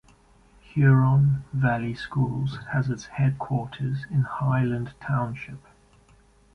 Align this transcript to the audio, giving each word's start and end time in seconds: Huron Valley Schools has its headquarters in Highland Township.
Huron 0.73 1.43
Valley 1.53 1.93
Schools 1.93 2.57
has 2.71 2.89
its 2.89 3.05
headquarters 3.05 4.07
in 4.09 4.21
Highland 4.23 4.95
Township. 4.99 5.59